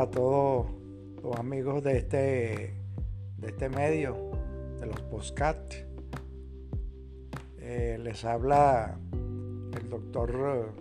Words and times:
a 0.00 0.10
todos 0.10 0.66
los 1.22 1.36
amigos 1.36 1.84
de 1.84 1.98
este, 1.98 2.74
de 3.38 3.46
este 3.46 3.68
medio, 3.68 4.32
de 4.80 4.86
los 4.86 5.00
postcat. 5.02 5.72
Eh, 7.58 7.98
les 8.02 8.24
habla 8.24 8.98
el 9.12 9.88
doctor 9.88 10.74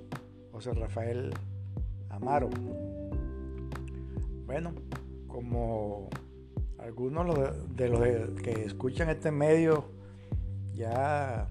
José 0.52 0.74
Rafael 0.74 1.32
Amaro. 2.10 2.50
Bueno, 4.46 4.74
como 5.28 6.10
algunos 6.80 7.28
de 7.76 7.90
los 7.90 8.02
que 8.42 8.64
escuchan 8.66 9.10
este 9.10 9.32
medio 9.32 9.86
ya 10.74 11.48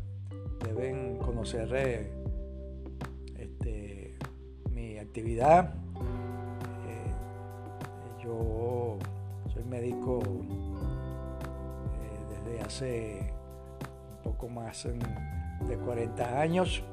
deben 0.65 1.17
conocer 1.19 1.69
eh, 1.75 2.13
este, 3.39 4.17
mi 4.71 4.99
actividad. 4.99 5.82
Yo 8.23 8.99
soy 9.53 9.65
médico 9.65 10.21
eh, 12.01 12.25
desde 12.31 12.61
hace 12.61 13.35
un 14.25 14.33
poco 14.33 14.49
más 14.49 14.87
de 15.69 15.77
40 15.77 16.41
años 16.41 16.85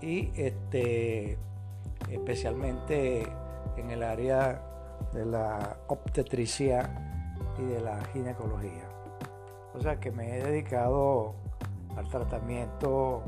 y 0.00 0.32
este, 0.36 1.38
especialmente 2.10 3.22
en 3.76 3.90
el 3.90 4.02
área 4.02 4.60
de 5.12 5.26
la 5.26 5.76
obstetricia 5.86 6.90
y 7.58 7.62
de 7.64 7.80
la 7.80 8.02
ginecología. 8.12 8.88
O 9.74 9.80
sea 9.80 10.00
que 10.00 10.10
me 10.10 10.38
he 10.38 10.42
dedicado 10.42 11.34
al 11.96 12.08
tratamiento 12.08 13.22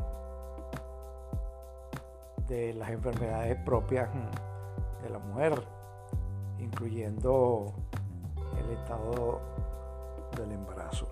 de 2.49 2.75
las 2.75 2.91
enfermedades 2.91 3.57
propias 3.65 4.09
de 5.03 5.11
la 5.11 5.19
mujer, 5.19 5.63
incluyendo 6.59 7.75
el 8.59 8.77
estado 8.77 9.41
del 10.37 10.53
embarazo. 10.53 11.09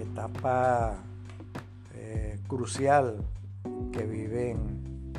Etapa 0.00 0.96
eh, 1.94 2.40
crucial 2.48 3.24
que 3.92 4.04
viven, 4.04 5.12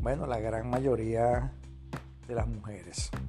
bueno, 0.00 0.26
la 0.26 0.38
gran 0.38 0.70
mayoría 0.70 1.52
de 2.26 2.34
las 2.34 2.46
mujeres. 2.46 3.10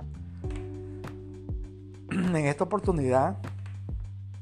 En 2.16 2.36
esta 2.36 2.64
oportunidad 2.64 3.38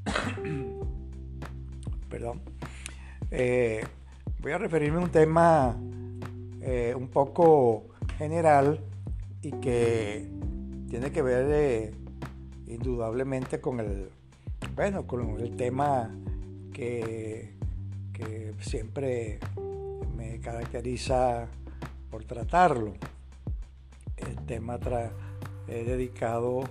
perdón, 2.10 2.42
eh, 3.32 3.84
voy 4.40 4.52
a 4.52 4.58
referirme 4.58 4.98
a 4.98 5.02
un 5.02 5.10
tema 5.10 5.76
eh, 6.62 6.94
un 6.96 7.08
poco 7.08 7.86
general 8.18 8.80
y 9.44 9.52
que 9.60 10.28
tiene 10.90 11.12
que 11.12 11.22
ver 11.22 11.46
eh, 11.52 11.92
indudablemente 12.66 13.62
con 13.62 13.80
el, 13.80 14.10
bueno, 14.76 15.06
con 15.06 15.40
el 15.40 15.56
tema 15.56 16.10
que, 16.72 17.54
que 18.14 18.54
siempre 18.60 19.40
me 20.16 20.40
caracteriza 20.40 21.48
por 22.10 22.24
tratarlo, 22.24 22.94
el 24.18 24.36
tema 24.46 24.80
dedicado 25.68 26.64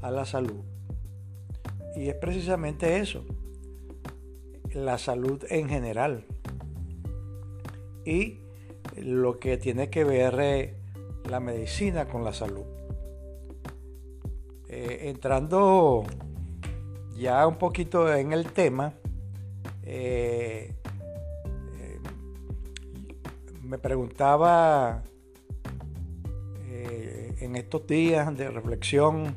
a 0.00 0.10
la 0.10 0.24
salud. 0.24 0.62
Y 1.96 2.08
es 2.08 2.14
precisamente 2.14 2.98
eso, 2.98 3.24
la 4.72 4.98
salud 4.98 5.42
en 5.48 5.68
general 5.68 6.24
y 8.04 8.38
lo 8.96 9.38
que 9.38 9.56
tiene 9.56 9.90
que 9.90 10.04
ver 10.04 10.36
eh, 10.40 10.75
la 11.28 11.40
medicina 11.40 12.06
con 12.06 12.24
la 12.24 12.32
salud. 12.32 12.64
Eh, 14.68 15.08
entrando 15.08 16.04
ya 17.16 17.46
un 17.46 17.56
poquito 17.56 18.12
en 18.12 18.32
el 18.32 18.52
tema, 18.52 18.94
eh, 19.82 20.74
me 23.62 23.78
preguntaba 23.78 25.02
en 27.38 27.54
estos 27.54 27.86
días 27.86 28.36
de 28.36 28.50
reflexión, 28.50 29.34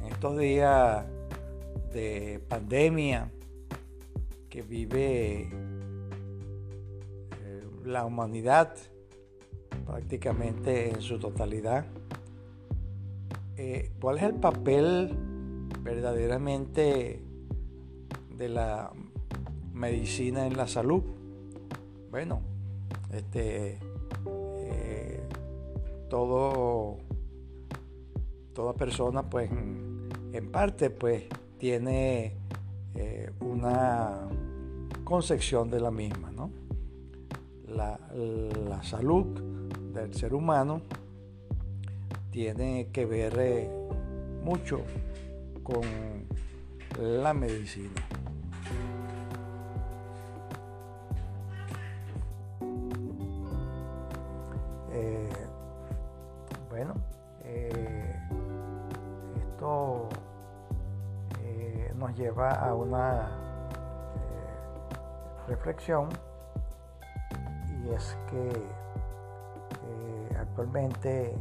en 0.00 0.12
estos 0.12 0.38
días 0.38 1.04
de 1.92 2.40
pandemia, 2.48 3.30
que 4.48 4.62
vive 4.62 5.48
eh, 7.42 7.62
la 7.84 8.04
humanidad 8.04 8.74
prácticamente 9.92 10.88
en 10.88 11.02
su 11.02 11.18
totalidad. 11.18 11.84
Eh, 13.58 13.90
¿Cuál 14.00 14.16
es 14.16 14.22
el 14.22 14.36
papel 14.36 15.14
verdaderamente 15.82 17.20
de 18.38 18.48
la 18.48 18.90
medicina 19.74 20.46
en 20.46 20.56
la 20.56 20.66
salud? 20.66 21.02
Bueno, 22.10 22.40
este, 23.12 23.78
eh, 24.56 25.20
toda 26.08 26.96
persona, 28.78 29.28
pues, 29.28 29.50
en 29.50 30.50
parte, 30.50 30.88
pues, 30.88 31.24
tiene 31.58 32.38
una 33.40 34.26
concepción 35.04 35.70
de 35.70 35.80
la 35.80 35.90
misma. 35.90 36.30
¿no? 36.30 36.50
La, 37.68 37.98
salud 38.82 39.51
del 39.92 40.14
ser 40.14 40.34
humano 40.34 40.82
tiene 42.30 42.88
que 42.92 43.04
ver 43.04 43.38
eh, 43.38 43.70
mucho 44.42 44.80
con 45.62 45.82
la 46.98 47.32
medicina. 47.34 48.00
Eh, 54.92 55.28
bueno, 56.70 56.94
eh, 57.44 58.16
esto 59.36 60.08
nos 61.96 62.16
lleva 62.16 62.50
a 62.50 62.74
una 62.74 63.42
reflexión 65.46 66.08
y 67.84 67.90
es 67.90 68.16
que 68.30 68.48
eh, 68.48 68.81
actualmente 70.52 71.30
eh, 71.30 71.36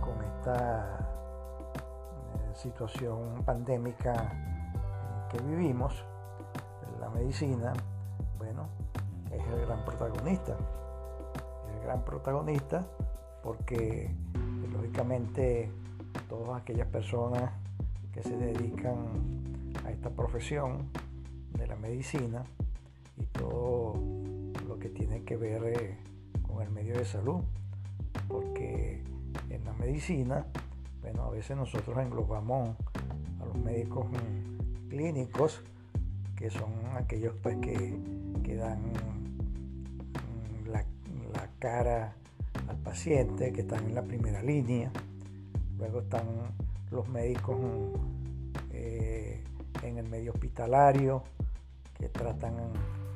con 0.00 0.24
esta 0.24 0.98
eh, 2.34 2.54
situación 2.54 3.42
pandémica 3.44 4.32
que 5.30 5.38
vivimos, 5.42 6.02
la 6.98 7.10
medicina, 7.10 7.74
bueno, 8.38 8.66
es 9.30 9.46
el 9.46 9.66
gran 9.66 9.84
protagonista. 9.84 10.56
el 11.74 11.84
gran 11.84 12.02
protagonista 12.02 12.86
porque 13.42 14.10
lógicamente 14.72 15.70
todas 16.30 16.62
aquellas 16.62 16.88
personas 16.88 17.52
que 18.12 18.22
se 18.22 18.36
dedican 18.38 18.96
a 19.84 19.90
esta 19.90 20.08
profesión 20.08 20.90
de 21.52 21.66
la 21.66 21.76
medicina, 21.76 22.42
y 23.18 23.26
todo 23.26 23.94
lo 24.66 24.78
que 24.78 24.88
tiene 24.88 25.22
que 25.24 25.36
ver 25.36 25.64
eh, 25.64 25.98
con 26.46 26.62
el 26.62 26.70
medio 26.70 26.96
de 26.96 27.04
salud, 27.04 27.42
porque 28.28 29.02
en 29.50 29.64
la 29.64 29.72
medicina, 29.74 30.46
bueno, 31.02 31.24
a 31.24 31.30
veces 31.30 31.56
nosotros 31.56 31.96
englobamos 31.98 32.76
a 33.40 33.46
los 33.46 33.56
médicos 33.56 34.06
clínicos, 34.88 35.62
que 36.36 36.50
son 36.50 36.70
aquellos 36.94 37.34
pues 37.42 37.56
que, 37.56 37.98
que 38.42 38.56
dan 38.56 38.80
mm, 40.64 40.68
la, 40.68 40.84
cara 41.58 42.14
al 42.68 42.76
paciente, 42.78 43.52
que 43.52 43.62
están 43.62 43.84
en 43.86 43.94
la 43.94 44.02
primera 44.02 44.42
línea, 44.42 44.90
luego 45.78 46.00
están 46.00 46.26
los 46.90 47.08
médicos 47.08 47.56
mm, 47.58 47.94
eh, 48.72 49.42
en 49.82 49.98
el 49.98 50.08
medio 50.08 50.32
hospitalario, 50.32 51.22
que 51.98 52.08
tratan 52.08 52.54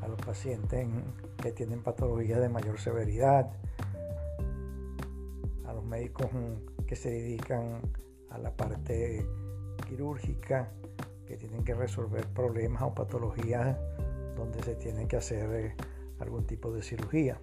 a 0.01 0.09
los 0.09 0.19
pacientes 0.21 0.87
que 1.43 1.53
tienen 1.53 1.83
patologías 1.83 2.41
de 2.41 2.49
mayor 2.49 2.79
severidad, 2.79 3.51
médicos 5.91 6.29
que 6.87 6.97
se 6.97 7.11
dedican 7.11 7.83
a 8.31 8.39
la 8.39 8.57
parte 8.57 9.27
quirúrgica, 9.89 10.73
que 11.27 11.37
tienen 11.37 11.65
que 11.65 11.75
resolver 11.75 12.27
problemas 12.29 12.83
o 12.83 12.95
patologías 12.95 13.77
donde 14.37 14.63
se 14.63 14.77
tiene 14.77 15.07
que 15.07 15.17
hacer 15.17 15.53
eh, 15.53 15.75
algún 16.21 16.47
tipo 16.47 16.73
de 16.73 16.83
cirugía. 16.83 17.39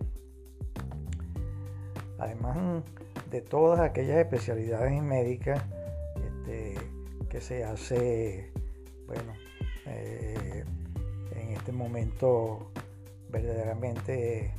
Además 2.17 2.83
de 3.29 3.41
todas 3.41 3.81
aquellas 3.81 4.17
especialidades 4.17 5.03
médicas 5.03 5.61
este, 6.15 6.75
que 7.29 7.41
se 7.41 7.63
hace, 7.63 8.51
bueno, 9.05 9.33
eh, 9.85 10.63
este 11.67 11.71
momento 11.71 12.71
verdaderamente 13.29 14.53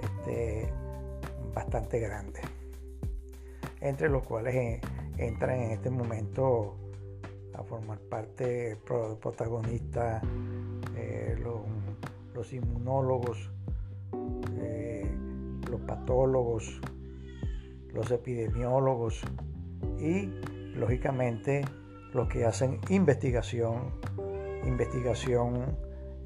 este, 0.00 0.68
bastante 1.52 1.98
grande. 1.98 2.40
Entre 3.84 4.08
los 4.08 4.24
cuales 4.24 4.80
entran 5.18 5.60
en 5.60 5.70
este 5.72 5.90
momento 5.90 6.74
a 7.52 7.62
formar 7.62 7.98
parte 8.00 8.76
protagonistas 8.84 10.22
los, 11.38 11.60
los, 12.34 12.52
inmunólogos, 12.52 13.50
los 15.70 15.80
patólogos, 15.82 16.80
los 17.92 18.10
epidemiólogos 18.10 19.20
y 20.00 20.26
lógicamente 20.74 21.62
los 22.14 22.28
que 22.28 22.44
hacen 22.46 22.80
investigación, 22.88 24.00
investigación 24.64 25.76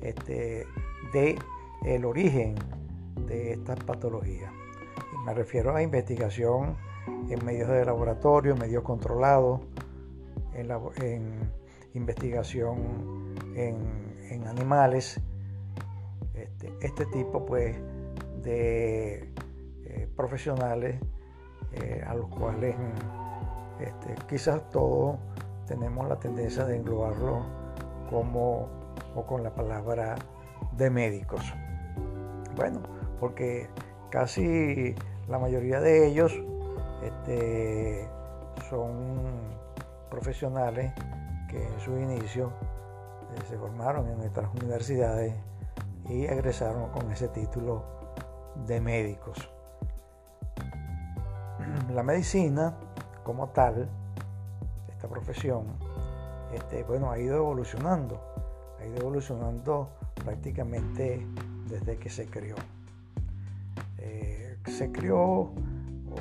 este, 0.01 0.65
de 1.13 1.37
el 1.85 2.05
origen 2.05 2.55
de 3.27 3.53
estas 3.53 3.83
patologías. 3.85 4.53
me 5.27 5.35
refiero 5.35 5.75
a 5.75 5.83
investigación 5.83 6.77
en 7.29 7.45
medios 7.45 7.69
de 7.69 7.85
laboratorio, 7.85 8.53
en 8.53 8.59
medios 8.59 8.83
controlados, 8.83 9.61
en, 10.55 11.51
investigación 11.95 13.35
en, 13.55 14.47
animales, 14.47 15.21
este, 16.35 16.73
este, 16.81 17.07
tipo 17.07 17.45
pues 17.45 17.77
de 18.43 19.33
eh, 19.85 20.09
profesionales 20.17 21.01
eh, 21.73 22.03
a 22.07 22.15
los 22.15 22.29
cuales 22.29 22.77
este, 23.81 24.15
quizás 24.27 24.69
todos 24.71 25.19
tenemos 25.67 26.09
la 26.09 26.19
tendencia 26.19 26.65
de 26.65 26.77
englobarlo 26.77 27.43
como 28.11 28.69
o 29.15 29.27
con 29.27 29.43
la 29.43 29.55
palabra 29.55 30.17
de 30.77 30.91
médicos. 30.91 31.43
Bueno, 32.57 32.81
porque 33.21 33.69
casi 34.11 34.95
la 35.29 35.39
mayoría 35.39 35.81
de 35.81 36.07
ellos 36.07 36.33
son 38.69 39.59
profesionales 40.11 40.93
que 41.49 41.67
en 41.67 41.81
su 41.81 41.97
inicio 41.97 42.53
eh, 43.35 43.43
se 43.49 43.59
formaron 43.59 44.09
en 44.09 44.19
nuestras 44.19 44.53
universidades 44.55 45.35
y 46.09 46.25
egresaron 46.25 46.91
con 46.91 47.11
ese 47.11 47.29
título 47.29 47.85
de 48.67 48.81
médicos. 48.81 49.51
La 51.93 52.03
medicina 52.03 52.77
como 53.25 53.49
tal, 53.51 53.89
esta 54.89 55.09
profesión, 55.09 55.67
este, 56.53 56.85
bueno, 56.85 57.11
ha 57.11 57.19
ido 57.19 57.37
evolucionando, 57.37 58.21
ha 58.81 58.87
ido 58.87 58.97
evolucionando 58.99 59.91
prácticamente 60.25 61.27
desde 61.67 61.99
que 61.99 62.09
se 62.09 62.27
creó. 62.27 62.57
Eh, 63.99 64.59
se 64.67 64.91
creó 64.91 65.53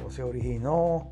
o 0.04 0.10
se 0.10 0.24
originó, 0.24 1.12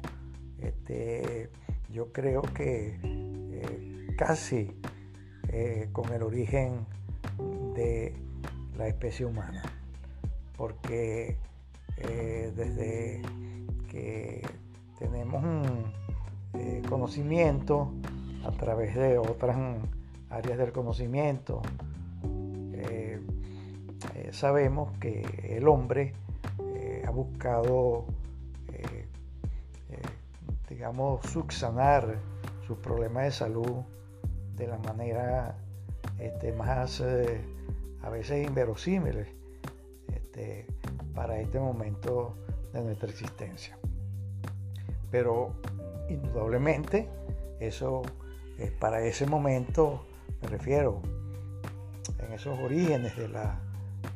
este, 0.59 1.49
yo 1.91 2.11
creo 2.11 2.41
que 2.41 2.99
eh, 3.03 4.07
casi 4.17 4.71
eh, 5.49 5.89
con 5.91 6.11
el 6.13 6.23
origen 6.23 6.85
de 7.75 8.13
la 8.77 8.87
especie 8.87 9.25
humana, 9.25 9.63
porque 10.57 11.37
desde 11.97 13.21
que 13.89 14.41
tenemos 14.99 15.43
un 15.43 16.81
conocimiento 16.87 17.91
a 18.45 18.51
través 18.51 18.95
de 18.95 19.17
otras 19.17 19.57
áreas 20.29 20.57
del 20.57 20.71
conocimiento, 20.71 21.61
eh, 24.13 24.29
sabemos 24.31 24.91
que 24.99 25.23
el 25.57 25.67
hombre 25.67 26.13
eh, 26.59 27.03
ha 27.05 27.11
buscado, 27.11 28.05
eh, 28.09 28.14
digamos, 30.75 31.25
subsanar 31.27 32.19
sus 32.67 32.77
problemas 32.79 33.23
de 33.23 33.31
salud 33.31 33.83
de 34.57 34.67
la 34.67 34.77
manera 34.79 35.55
este, 36.19 36.51
más 36.51 37.01
a 38.01 38.09
veces 38.09 38.45
inverosímiles 38.45 39.29
este, 40.13 40.67
para 41.13 41.39
este 41.39 41.61
momento 41.61 42.35
de 42.73 42.83
nuestra 42.83 43.09
existencia. 43.09 43.77
Pero 45.11 45.53
indudablemente 46.09 47.07
eso 47.61 48.01
para 48.77 49.01
ese 49.01 49.25
momento, 49.27 50.05
me 50.41 50.49
refiero, 50.49 51.01
en 52.19 52.33
esos 52.33 52.59
orígenes 52.59 53.15
de 53.15 53.29
la 53.29 53.61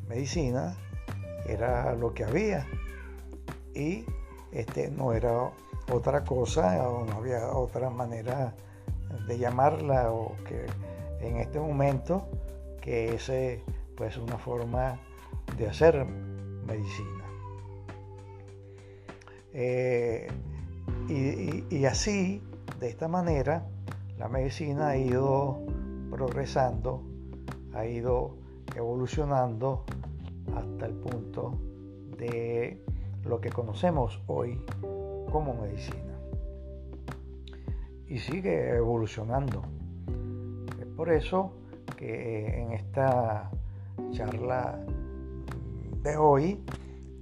medicina 0.10 0.76
era 1.48 1.96
lo 1.96 2.14
que 2.14 2.26
había 2.26 2.68
y 3.74 4.04
este 4.52 4.92
no 4.92 5.14
era 5.14 5.54
otra 5.92 6.24
cosa 6.24 6.88
o 6.90 7.06
no 7.06 7.18
había 7.18 7.52
otra 7.52 7.90
manera 7.90 8.54
de 9.28 9.38
llamarla 9.38 10.12
o 10.12 10.36
que 10.48 10.66
en 11.26 11.38
este 11.38 11.60
momento 11.60 12.28
que 12.82 13.16
ese 13.16 13.64
pues 13.96 14.18
una 14.18 14.38
forma 14.38 15.00
de 15.58 15.68
hacer 15.68 16.06
medicina. 16.66 17.26
Eh, 19.54 20.28
y 21.10 21.86
así 21.86 22.42
de 22.80 22.88
esta 22.88 23.08
manera 23.08 23.68
la 24.18 24.28
medicina 24.28 24.90
ha 24.90 24.98
ido 24.98 25.60
progresando 26.12 27.04
ha 27.74 27.86
ido 27.86 28.36
evolucionando 28.76 29.84
hasta 30.56 30.86
el 30.86 30.94
punto 30.94 31.60
de 32.18 32.84
lo 33.24 33.40
que 33.40 33.50
conocemos 33.50 34.22
hoy 34.28 34.62
como 35.30 35.54
medicina. 35.54 36.20
Y 38.08 38.18
sigue 38.20 38.76
evolucionando. 38.76 39.62
Es 40.80 40.86
por 40.88 41.12
eso 41.12 41.54
que 41.98 42.62
en 42.62 42.74
esta 42.74 43.52
charla 44.12 44.80
de 46.04 46.18
hoy 46.18 46.64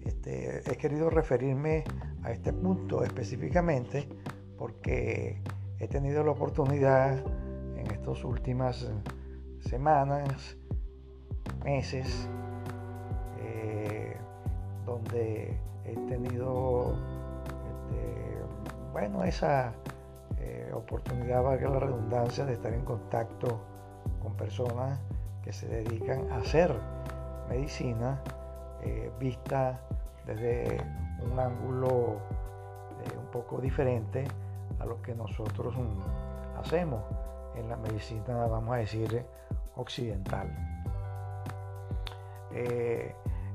este, 0.05 0.61
he 0.71 0.77
querido 0.77 1.09
referirme 1.09 1.83
a 2.23 2.31
este 2.31 2.53
punto 2.53 3.03
específicamente 3.03 4.07
porque 4.57 5.41
he 5.79 5.87
tenido 5.87 6.23
la 6.23 6.31
oportunidad 6.31 7.17
en 7.75 7.91
estas 7.91 8.23
últimas 8.23 8.89
semanas, 9.59 10.57
meses, 11.63 12.29
donde 14.87 15.59
he 15.85 15.95
tenido 16.07 16.95
bueno, 18.99 19.23
esa 19.23 19.73
eh, 20.39 20.71
oportunidad, 20.73 21.43
valga 21.43 21.69
la 21.69 21.79
redundancia, 21.79 22.45
de 22.45 22.53
estar 22.53 22.73
en 22.73 22.83
contacto 22.83 23.59
con 24.23 24.33
personas 24.33 24.99
que 25.43 25.53
se 25.53 25.67
dedican 25.67 26.31
a 26.31 26.37
hacer 26.37 26.73
medicina 27.47 28.19
eh, 28.81 29.11
vista 29.19 29.79
desde 30.25 30.79
un 31.21 31.39
ángulo 31.39 32.17
eh, 33.05 33.17
un 33.19 33.27
poco 33.27 33.61
diferente 33.61 34.25
a 34.79 34.85
lo 34.87 34.99
que 35.03 35.13
nosotros 35.13 35.75
mm, 35.77 36.59
hacemos 36.59 37.03
en 37.53 37.69
la 37.69 37.77
medicina, 37.77 38.47
vamos 38.47 38.73
a 38.73 38.77
decir, 38.77 39.23
occidental. 39.75 40.49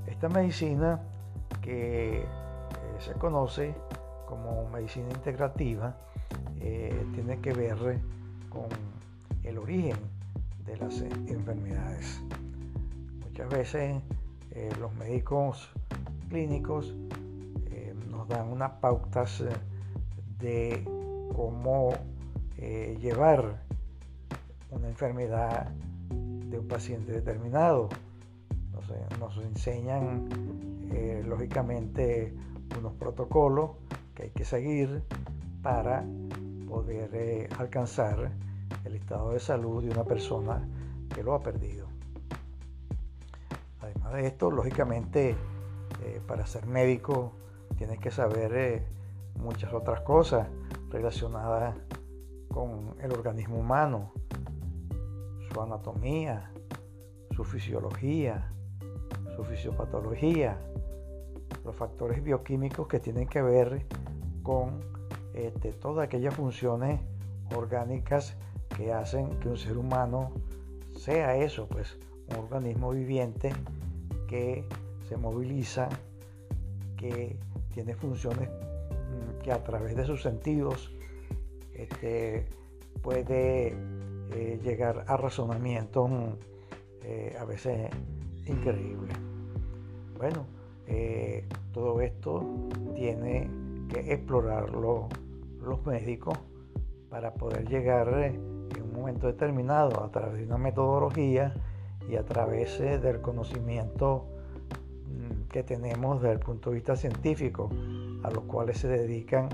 esta 0.06 0.28
medicina 0.28 1.00
que 1.60 2.22
eh, 2.22 2.26
se 3.00 3.12
conoce 3.14 3.74
como 4.32 4.66
medicina 4.70 5.10
integrativa 5.10 5.94
eh, 6.58 7.04
tiene 7.12 7.38
que 7.40 7.52
ver 7.52 7.76
con 8.48 8.64
el 9.42 9.58
origen 9.58 9.98
de 10.64 10.74
las 10.78 11.02
enfermedades. 11.02 12.22
Muchas 13.28 13.50
veces 13.50 14.00
eh, 14.52 14.70
los 14.80 14.94
médicos 14.94 15.68
clínicos 16.30 16.94
nos 18.10 18.26
dan 18.26 18.48
unas 18.48 18.70
pautas 18.80 19.44
de 20.38 20.82
cómo 21.36 21.92
llevar 22.56 23.60
una 24.70 24.88
enfermedad 24.88 25.70
de 26.08 26.58
un 26.58 26.68
paciente 26.68 27.12
determinado. 27.12 27.90
nos 29.18 29.36
enseñan 29.38 30.28
eh, 30.90 31.22
lógicamente 31.26 32.34
unos 32.78 32.94
protocolos 32.94 33.81
que 34.14 34.24
hay 34.24 34.30
que 34.30 34.44
seguir 34.44 35.02
para 35.62 36.04
poder 36.68 37.10
eh, 37.14 37.48
alcanzar 37.58 38.32
el 38.84 38.94
estado 38.94 39.32
de 39.32 39.40
salud 39.40 39.82
de 39.82 39.90
una 39.90 40.04
persona 40.04 40.66
que 41.14 41.22
lo 41.22 41.34
ha 41.34 41.42
perdido. 41.42 41.86
Además 43.80 44.12
de 44.14 44.26
esto, 44.26 44.50
lógicamente, 44.50 45.36
eh, 46.04 46.20
para 46.26 46.46
ser 46.46 46.66
médico 46.66 47.32
tienes 47.76 47.98
que 47.98 48.10
saber 48.10 48.84
muchas 49.36 49.72
otras 49.72 50.00
cosas 50.02 50.48
relacionadas 50.90 51.74
con 52.48 52.94
el 53.00 53.12
organismo 53.12 53.58
humano, 53.58 54.12
su 55.50 55.60
anatomía, 55.60 56.52
su 57.34 57.44
fisiología, 57.44 58.52
su 59.36 59.44
fisiopatología, 59.44 60.58
los 61.64 61.74
factores 61.74 62.22
bioquímicos 62.22 62.86
que 62.88 63.00
tienen 63.00 63.26
que 63.26 63.42
ver 63.42 63.86
con 64.42 64.80
este, 65.34 65.72
todas 65.72 66.06
aquellas 66.06 66.34
funciones 66.34 67.00
orgánicas 67.54 68.36
que 68.76 68.92
hacen 68.92 69.28
que 69.40 69.48
un 69.48 69.56
ser 69.56 69.76
humano 69.76 70.32
sea 70.96 71.36
eso, 71.36 71.66
pues 71.68 71.98
un 72.30 72.44
organismo 72.44 72.90
viviente 72.90 73.52
que 74.28 74.64
se 75.08 75.16
moviliza, 75.16 75.88
que 76.96 77.36
tiene 77.74 77.94
funciones 77.94 78.48
mm, 78.48 79.42
que 79.42 79.52
a 79.52 79.62
través 79.62 79.96
de 79.96 80.04
sus 80.04 80.22
sentidos 80.22 80.92
este, 81.74 82.46
puede 83.02 83.74
eh, 84.32 84.60
llegar 84.62 85.04
a 85.08 85.16
razonamientos 85.16 86.10
mm, 86.10 86.28
eh, 87.02 87.36
a 87.38 87.44
veces 87.44 87.90
increíbles. 88.46 89.16
Bueno, 90.16 90.46
eh, 90.86 91.44
todo 91.72 92.00
esto 92.00 92.68
tiene 92.94 93.48
que 93.88 94.12
explorarlo 94.12 95.08
los 95.60 95.86
médicos 95.86 96.38
para 97.08 97.34
poder 97.34 97.68
llegar 97.68 98.08
en 98.08 98.82
un 98.82 98.92
momento 98.92 99.26
determinado 99.26 100.02
a 100.02 100.10
través 100.10 100.38
de 100.38 100.46
una 100.46 100.58
metodología 100.58 101.54
y 102.08 102.16
a 102.16 102.24
través 102.24 102.78
del 102.78 103.20
conocimiento 103.20 104.26
mm, 105.06 105.48
que 105.48 105.62
tenemos 105.62 106.20
desde 106.22 106.34
el 106.34 106.40
punto 106.40 106.70
de 106.70 106.76
vista 106.76 106.96
científico, 106.96 107.70
a 108.22 108.30
los 108.30 108.44
cuales 108.44 108.78
se 108.78 108.88
dedican 108.88 109.48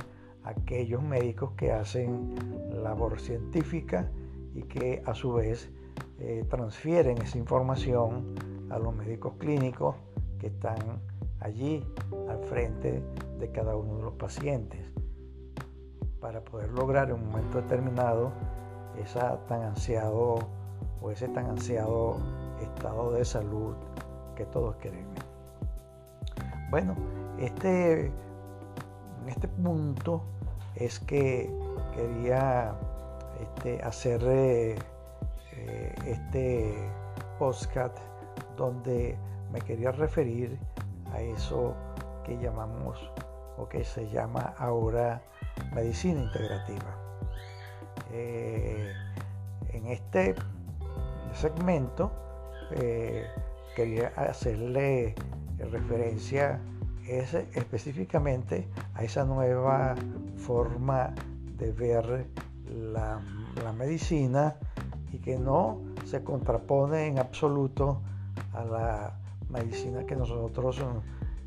aquellos 0.45 1.03
médicos 1.03 1.53
que 1.53 1.73
hacen 1.73 2.35
labor 2.83 3.21
científica 3.21 4.11
y 4.55 4.63
que 4.63 5.03
a 5.05 5.15
su 5.15 5.35
vez 5.35 5.71
eh, 6.21 6.45
transfieren 6.49 7.19
esa 7.19 7.39
información 7.39 8.35
a 8.71 8.79
los 8.79 8.95
médicos 8.95 9.35
clínicos 9.39 9.97
que 10.39 10.49
están 10.49 10.79
allí 11.41 11.85
al 12.29 12.43
frente 12.45 13.03
de 13.39 13.51
cada 13.53 13.77
uno 13.77 13.97
de 13.97 14.03
los 14.03 14.15
pacientes 14.15 14.93
para 16.21 16.43
poder 16.45 16.71
lograr 16.71 17.09
en 17.09 17.15
un 17.15 17.29
momento 17.29 17.63
determinado 17.63 18.33
esa 18.99 19.39
tan 19.47 19.63
ansiado 19.63 20.39
o 21.01 21.11
ese 21.11 21.29
tan 21.29 21.47
ansiado 21.47 22.17
estado 22.61 23.13
de 23.13 23.25
salud 23.25 23.75
que 24.35 24.45
todos 24.47 24.77
queremos. 24.77 25.15
Bueno, 26.71 26.97
este, 27.39 28.11
este 29.27 29.49
punto 29.49 30.23
es 30.75 30.99
que 31.01 31.51
quería 31.95 32.75
este, 33.41 33.83
hacer 33.83 34.23
eh, 34.25 34.77
eh, 35.53 35.95
este 36.07 36.91
postcat 37.39 37.97
donde 38.57 39.17
me 39.53 39.61
quería 39.61 39.93
referir 39.93 40.59
a 41.13 41.21
eso 41.21 41.75
que 42.25 42.37
llamamos 42.39 42.99
o 43.57 43.69
que 43.69 43.85
se 43.85 44.09
llama 44.09 44.55
ahora 44.59 45.23
medicina 45.75 46.23
integrativa. 46.23 46.97
Eh, 48.13 48.93
en 49.71 49.87
este 49.87 50.35
segmento 51.33 52.11
eh, 52.73 53.27
quería 53.75 54.09
hacerle 54.17 55.15
referencia 55.59 56.61
específicamente 57.09 58.69
a 58.95 59.03
esa 59.03 59.25
nueva 59.25 59.95
forma 60.37 61.15
de 61.57 61.73
ver 61.73 62.27
la, 62.67 63.21
la 63.63 63.73
medicina 63.73 64.57
y 65.13 65.19
que 65.19 65.39
no 65.39 65.81
se 66.05 66.23
contrapone 66.23 67.07
en 67.07 67.19
absoluto 67.19 68.03
a 68.53 68.65
la 68.65 69.19
medicina 69.51 70.05
que 70.05 70.17
nosotros 70.17 70.81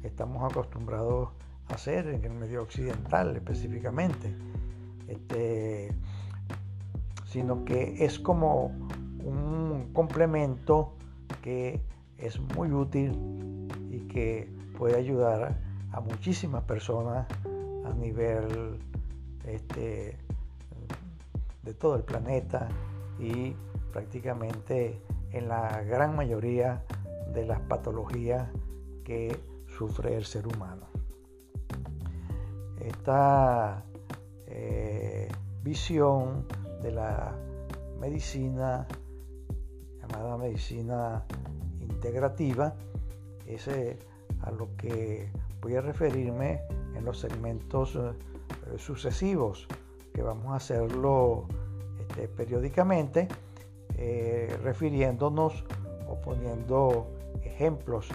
estamos 0.03 0.51
acostumbrados 0.51 1.29
a 1.70 1.75
hacer 1.75 2.08
en 2.08 2.24
el 2.24 2.34
medio 2.34 2.63
occidental 2.63 3.36
específicamente, 3.36 4.36
este, 5.08 5.93
sino 7.25 7.63
que 7.65 8.03
es 8.03 8.20
como 8.20 8.67
un 9.24 9.91
complemento 9.93 10.93
que 11.41 11.81
es 12.17 12.39
muy 12.55 12.72
útil 12.72 13.67
y 13.89 14.00
que 14.08 14.50
puede 14.77 14.98
ayudar 14.98 15.58
a 15.91 16.00
muchísimas 16.00 16.63
personas 16.63 17.27
a 17.86 17.93
nivel 17.93 18.79
este, 19.46 20.17
de 21.63 21.74
todo 21.74 21.96
el 21.96 22.03
planeta 22.03 22.67
y 23.20 23.55
prácticamente 23.91 25.01
en 25.31 25.48
la 25.48 25.81
gran 25.84 26.15
mayoría 26.15 26.84
de 27.33 27.45
las 27.45 27.59
patologías 27.61 28.50
que 29.03 29.38
sufre 29.67 30.15
el 30.15 30.25
ser 30.25 30.47
humano. 30.47 30.88
Esta 32.79 33.83
eh, 34.47 35.29
visión 35.63 36.45
de 36.81 36.91
la 36.91 37.35
medicina 38.00 38.88
llamada 40.01 40.38
medicina 40.38 41.23
integrativa 41.79 42.73
es 43.45 43.67
eh, 43.67 43.97
a 44.41 44.51
lo 44.51 44.75
que 44.75 45.29
voy 45.61 45.75
a 45.75 45.81
referirme 45.81 46.61
en 46.95 47.05
los 47.05 47.19
segmentos 47.19 47.95
eh, 47.95 48.77
sucesivos 48.77 49.67
que 50.13 50.23
vamos 50.23 50.47
a 50.47 50.55
hacerlo 50.55 51.45
este, 52.00 52.27
periódicamente 52.27 53.27
refiriéndonos 54.63 55.63
o 56.09 56.15
poniendo 56.21 57.07
ejemplos 57.53 58.08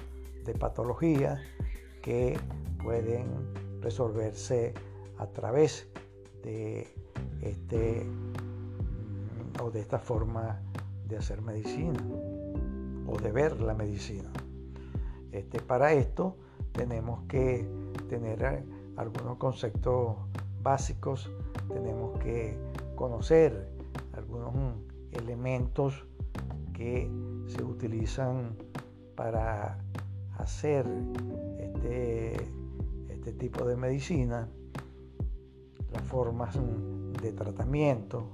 de 0.45 0.55
patologías 0.55 1.40
que 2.02 2.38
pueden 2.83 3.26
resolverse 3.81 4.75
a 5.19 5.26
través 5.26 5.88
de 6.43 6.87
este 7.43 8.05
mm, 8.05 9.62
o 9.62 9.71
de 9.71 9.81
esta 9.81 9.99
forma 9.99 10.61
de 11.07 11.16
hacer 11.16 11.40
medicina 11.43 12.00
o 13.07 13.16
de 13.19 13.31
ver 13.31 13.61
la 13.61 13.75
medicina. 13.75 14.31
Este, 15.33 15.61
para 15.61 15.93
esto 15.93 16.37
tenemos 16.73 17.23
que 17.28 17.66
tener 18.09 18.64
algunos 18.97 19.37
conceptos 19.38 20.16
básicos, 20.62 21.31
tenemos 21.69 22.19
que 22.21 22.57
conocer 22.95 23.69
algunos 24.14 24.55
elementos 25.12 26.05
que 26.73 27.11
se 27.47 27.62
utilizan 27.62 28.57
para 29.16 29.78
hacer 30.38 30.87
este, 31.58 32.35
este 33.08 33.32
tipo 33.32 33.64
de 33.64 33.76
medicina, 33.76 34.49
las 35.92 36.02
formas 36.02 36.56
de 37.23 37.32
tratamiento, 37.32 38.28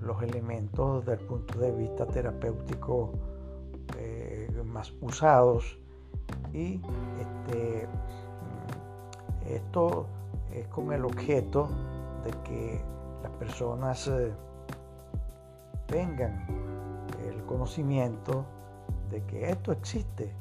los 0.00 0.22
elementos 0.22 1.04
desde 1.04 1.20
el 1.20 1.26
punto 1.26 1.58
de 1.58 1.72
vista 1.72 2.06
terapéutico 2.06 3.12
eh, 3.98 4.48
más 4.64 4.92
usados. 5.00 5.78
Y 6.52 6.80
este, 7.20 7.88
esto 9.46 10.06
es 10.52 10.66
con 10.68 10.92
el 10.92 11.04
objeto 11.04 11.68
de 12.24 12.30
que 12.44 12.80
las 13.22 13.32
personas 13.32 14.06
eh, 14.08 14.32
tengan 15.86 16.46
el 17.26 17.42
conocimiento 17.44 18.44
de 19.10 19.22
que 19.24 19.50
esto 19.50 19.72
existe, 19.72 20.32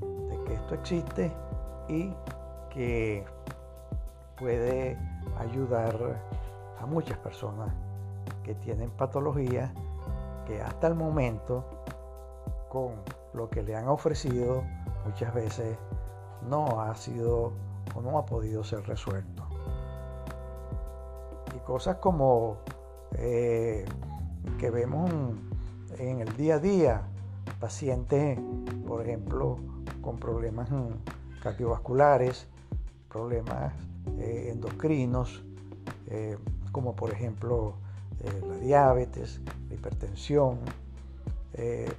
de 0.00 0.44
que 0.44 0.54
esto 0.54 0.74
existe 0.74 1.32
y 1.88 2.12
que 2.70 3.24
puede 4.38 4.98
ayudar 5.38 5.96
a 6.80 6.86
muchas 6.86 7.18
personas 7.18 7.72
que 8.44 8.54
tienen 8.54 8.90
patologías 8.90 9.70
que 10.46 10.62
hasta 10.62 10.86
el 10.86 10.94
momento 10.94 11.64
con 12.68 12.92
lo 13.34 13.50
que 13.50 13.62
le 13.62 13.76
han 13.76 13.88
ofrecido 13.88 14.62
muchas 15.04 15.34
veces 15.34 15.76
no 16.48 16.80
ha 16.80 16.94
sido 16.94 17.52
o 17.94 18.00
no 18.00 18.18
ha 18.18 18.26
podido 18.26 18.64
ser 18.64 18.86
resuelto. 18.86 19.42
Y 21.54 21.58
cosas 21.60 21.96
como 21.96 22.58
eh, 23.14 23.84
que 24.58 24.70
vemos 24.70 25.10
en 25.98 26.20
el 26.20 26.36
día 26.36 26.56
a 26.56 26.58
día, 26.58 27.02
pacientes, 27.58 28.38
por 28.86 29.02
ejemplo, 29.02 29.58
con 30.00 30.18
problemas 30.18 30.68
cardiovasculares, 31.42 32.46
problemas 33.08 33.72
eh, 34.18 34.50
endocrinos, 34.52 35.44
eh, 36.08 36.36
como 36.72 36.94
por 36.94 37.10
ejemplo 37.10 37.74
eh, 38.20 38.42
la 38.48 38.56
diabetes, 38.56 39.40
la 39.68 39.74
hipertensión, 39.74 40.58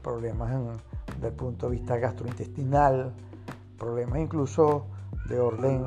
problemas 0.01 0.55
desde 1.15 1.27
el 1.27 1.33
punto 1.33 1.69
de 1.69 1.75
vista 1.75 1.97
gastrointestinal, 1.97 3.11
problemas 3.77 4.19
incluso 4.19 4.85
de 5.27 5.37
orden 5.37 5.83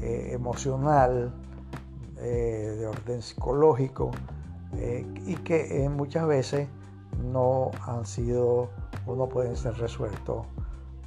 emocional, 0.00 1.34
de 2.16 2.86
orden 2.86 3.20
psicológico, 3.20 4.10
y 5.26 5.36
que 5.36 5.86
muchas 5.90 6.26
veces 6.26 6.66
no 7.30 7.72
han 7.86 8.06
sido 8.06 8.70
no 9.06 9.28
pueden 9.28 9.56
ser 9.56 9.74
resueltos 9.78 10.46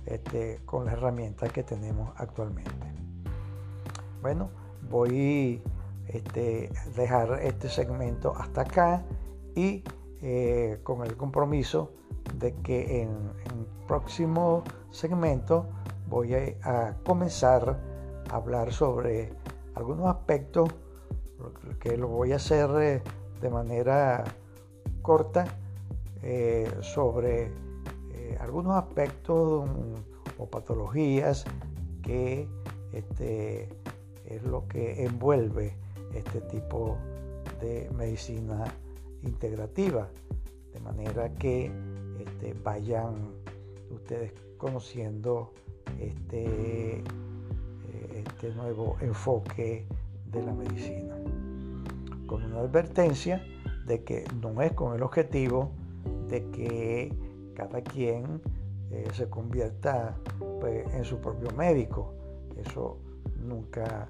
este, 0.06 0.62
con 0.66 0.86
las 0.86 0.94
herramientas 0.94 1.52
que 1.52 1.64
tenemos 1.64 2.14
actualmente. 2.18 2.72
Bueno, 4.22 4.50
voy 4.90 5.62
este, 6.08 6.70
dejar 6.96 7.40
este 7.42 7.70
segmento 7.70 8.36
hasta 8.36 8.62
acá 8.62 9.04
y 9.56 9.84
eh, 10.22 10.80
con 10.84 11.04
el 11.04 11.16
compromiso 11.18 11.92
de 12.36 12.54
que 12.56 13.02
en, 13.02 13.10
el 13.10 13.66
próximo 13.88 14.64
segmento 14.92 15.68
voy 16.10 16.34
a, 16.34 16.96
comenzar 17.06 17.80
a 18.30 18.36
hablar 18.36 18.72
sobre 18.72 19.34
algunos 19.76 20.08
aspectos 20.08 20.70
que 21.80 21.98
lo 21.98 22.08
voy 22.08 22.34
a 22.34 22.38
hacer 22.38 22.70
eh, 22.82 23.02
de 23.42 23.50
manera 23.50 24.24
corta 25.02 25.46
eh, 26.24 26.70
sobre 26.82 27.52
algunos 28.40 28.76
aspectos 28.76 29.70
o 30.38 30.46
patologías 30.50 31.46
que 32.04 32.48
este, 32.94 33.70
es 34.26 34.44
lo 34.44 34.68
que 34.68 35.06
envuelve 35.06 35.74
este 36.14 36.42
tipo 36.42 36.98
de 37.62 37.90
medicina 37.96 38.66
integrativa, 39.24 40.10
de 40.74 40.80
manera 40.80 41.34
que 41.36 41.72
este, 42.20 42.54
vayan 42.64 43.34
ustedes 43.92 44.34
conociendo 44.58 45.54
este, 46.00 47.04
este 48.14 48.50
nuevo 48.56 48.98
enfoque 49.02 49.86
de 50.32 50.44
la 50.44 50.54
medicina. 50.54 51.16
Con 52.28 52.44
una 52.44 52.60
advertencia 52.60 53.44
de 53.86 54.04
que 54.04 54.26
no 54.42 54.62
es 54.62 54.74
con 54.74 54.96
el 54.96 55.04
objetivo 55.04 55.72
de 56.28 56.50
que 56.52 57.14
cada 57.58 57.82
quien 57.82 58.40
eh, 58.92 59.08
se 59.14 59.28
convierta 59.32 60.16
pues, 60.60 60.94
en 60.94 61.04
su 61.04 61.18
propio 61.18 61.50
médico. 61.58 62.14
Eso 62.56 63.00
nunca 63.42 64.10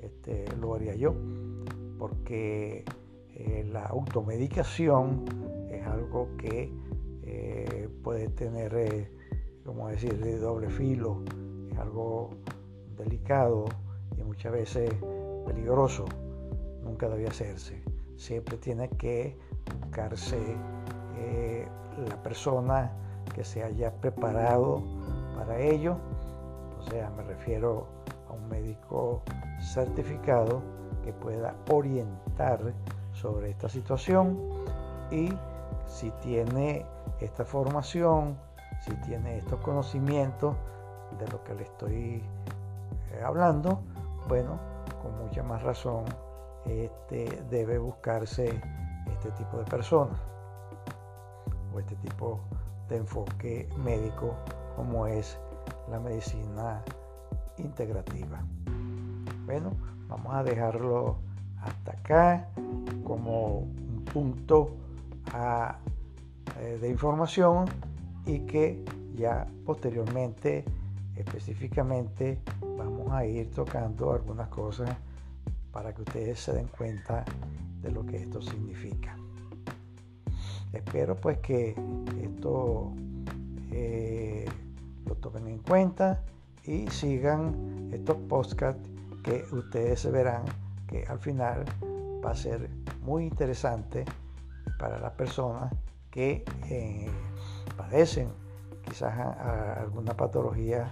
este, 0.00 0.44
lo 0.60 0.74
haría 0.74 0.96
yo, 0.96 1.14
porque 1.96 2.84
eh, 3.34 3.68
la 3.70 3.84
automedicación 3.84 5.24
es 5.70 5.86
algo 5.86 6.28
que 6.38 6.72
eh, 7.22 7.88
puede 8.02 8.28
tener, 8.30 9.12
como 9.64 9.88
decir, 9.88 10.18
de 10.18 10.36
doble 10.38 10.68
filo, 10.68 11.22
es 11.70 11.78
algo 11.78 12.30
delicado 12.96 13.66
y 14.16 14.24
muchas 14.24 14.52
veces 14.52 14.90
peligroso, 15.46 16.04
nunca 16.82 17.08
debe 17.08 17.28
hacerse. 17.28 17.80
Siempre 18.16 18.56
tiene 18.56 18.88
que 18.88 19.36
buscarse 19.80 20.36
la 22.08 22.16
persona 22.22 22.90
que 23.34 23.44
se 23.44 23.62
haya 23.62 23.92
preparado 23.92 24.82
para 25.36 25.58
ello, 25.58 25.96
o 26.78 26.82
sea, 26.90 27.10
me 27.10 27.22
refiero 27.22 27.86
a 28.28 28.32
un 28.32 28.48
médico 28.48 29.22
certificado 29.60 30.62
que 31.04 31.12
pueda 31.12 31.54
orientar 31.70 32.60
sobre 33.12 33.50
esta 33.50 33.68
situación 33.68 34.38
y 35.10 35.32
si 35.86 36.10
tiene 36.22 36.84
esta 37.20 37.44
formación, 37.44 38.36
si 38.80 38.94
tiene 39.06 39.38
estos 39.38 39.60
conocimientos 39.60 40.54
de 41.18 41.26
lo 41.28 41.42
que 41.44 41.54
le 41.54 41.62
estoy 41.62 42.22
eh, 43.12 43.22
hablando, 43.24 43.80
bueno, 44.28 44.58
con 45.02 45.16
mucha 45.18 45.42
más 45.42 45.62
razón 45.62 46.04
este, 46.66 47.42
debe 47.50 47.78
buscarse 47.78 48.60
este 49.10 49.30
tipo 49.32 49.56
de 49.58 49.64
personas 49.64 50.18
este 51.78 51.96
tipo 51.96 52.40
de 52.88 52.96
enfoque 52.98 53.68
médico 53.84 54.34
como 54.76 55.06
es 55.06 55.38
la 55.90 56.00
medicina 56.00 56.82
integrativa. 57.58 58.40
Bueno, 59.44 59.72
vamos 60.08 60.34
a 60.34 60.42
dejarlo 60.42 61.16
hasta 61.62 61.92
acá 61.92 62.48
como 63.04 63.58
un 63.58 64.04
punto 64.12 64.76
eh, 65.34 66.78
de 66.80 66.88
información 66.88 67.66
y 68.26 68.40
que 68.40 68.84
ya 69.14 69.46
posteriormente 69.64 70.64
específicamente 71.16 72.40
vamos 72.76 73.10
a 73.12 73.24
ir 73.26 73.50
tocando 73.50 74.12
algunas 74.12 74.48
cosas 74.48 74.90
para 75.72 75.92
que 75.94 76.02
ustedes 76.02 76.40
se 76.40 76.52
den 76.52 76.68
cuenta 76.68 77.24
de 77.82 77.90
lo 77.90 78.04
que 78.06 78.16
esto 78.18 78.40
significa. 78.40 79.17
Espero 80.72 81.16
pues 81.16 81.38
que 81.38 81.74
esto 82.22 82.92
eh, 83.72 84.46
lo 85.06 85.14
tomen 85.16 85.48
en 85.48 85.58
cuenta 85.58 86.22
y 86.64 86.86
sigan 86.88 87.90
estos 87.92 88.16
podcasts 88.28 88.88
que 89.22 89.44
ustedes 89.52 90.10
verán 90.10 90.44
que 90.86 91.04
al 91.06 91.18
final 91.18 91.64
va 92.24 92.32
a 92.32 92.34
ser 92.34 92.68
muy 93.02 93.24
interesante 93.24 94.04
para 94.78 94.98
las 94.98 95.12
personas 95.12 95.72
que 96.10 96.44
eh, 96.68 97.08
padecen 97.76 98.28
quizás 98.84 99.14
alguna 99.78 100.14
patología 100.16 100.90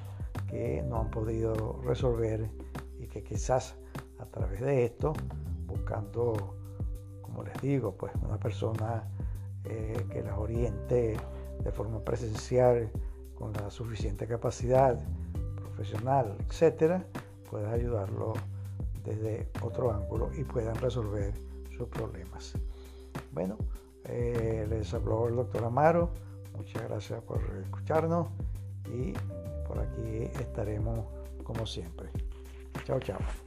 que 0.49 0.83
no 0.89 1.01
han 1.01 1.11
podido 1.11 1.81
resolver 1.83 2.51
y 2.99 3.07
que 3.07 3.23
quizás 3.23 3.77
a 4.19 4.27
través 4.27 4.61
de 4.61 4.85
esto, 4.85 5.13
buscando, 5.67 6.55
como 7.23 7.43
les 7.43 7.61
digo, 7.61 7.93
pues 7.97 8.13
una 8.23 8.39
persona 8.39 9.05
eh, 9.69 10.07
que 10.11 10.23
las 10.23 10.39
oriente 10.39 11.17
de 11.63 11.73
forma 11.73 12.01
presencial 12.01 12.91
con 13.35 13.53
la 13.53 13.71
suficiente 13.71 14.27
capacidad 14.27 14.99
profesional, 15.57 16.37
etcétera, 16.49 17.05
pueda 17.51 17.73
ayudarlo 17.73 18.35
desde 19.05 19.49
otro 19.63 19.93
ángulo 19.93 20.31
y 20.37 20.45
puedan 20.45 20.75
resolver 20.77 21.33
sus 21.77 21.89
problemas. 21.89 22.55
Bueno, 23.33 23.57
eh, 24.05 24.67
les 24.69 24.93
habló 24.95 25.29
el 25.29 25.37
doctor 25.37 25.65
Amaro. 25.65 26.11
Muchas 26.57 26.83
gracias 26.85 27.23
por 27.23 27.41
escucharnos 27.63 28.29
y 28.87 29.13
por 29.67 29.79
aquí 29.79 30.31
estaremos 30.41 31.07
como 31.45 31.67
siempre. 31.67 32.09
Chao, 32.85 33.01
chao. 33.01 33.46